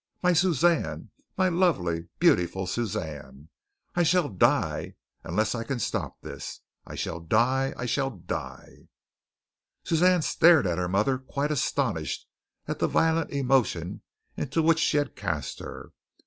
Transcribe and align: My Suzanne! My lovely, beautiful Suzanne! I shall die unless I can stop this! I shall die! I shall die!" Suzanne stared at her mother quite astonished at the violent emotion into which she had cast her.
My 0.23 0.33
Suzanne! 0.33 1.11
My 1.37 1.47
lovely, 1.47 2.07
beautiful 2.17 2.65
Suzanne! 2.65 3.49
I 3.93 4.01
shall 4.01 4.29
die 4.29 4.95
unless 5.23 5.53
I 5.53 5.63
can 5.63 5.77
stop 5.77 6.21
this! 6.23 6.61
I 6.87 6.95
shall 6.95 7.19
die! 7.19 7.75
I 7.77 7.85
shall 7.85 8.09
die!" 8.09 8.87
Suzanne 9.83 10.23
stared 10.23 10.65
at 10.65 10.79
her 10.79 10.89
mother 10.89 11.19
quite 11.19 11.51
astonished 11.51 12.27
at 12.67 12.79
the 12.79 12.87
violent 12.87 13.29
emotion 13.29 14.01
into 14.35 14.63
which 14.63 14.79
she 14.79 14.97
had 14.97 15.15
cast 15.15 15.59
her. 15.59 15.91